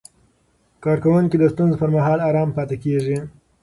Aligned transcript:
کارکوونکي 0.83 1.35
د 1.39 1.43
ستونزو 1.53 1.75
پر 1.81 1.89
مهال 1.95 2.19
آرام 2.29 2.49
پاتې 2.57 2.75
کېږي. 2.83 3.17